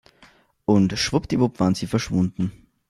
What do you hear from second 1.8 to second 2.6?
verschwunden.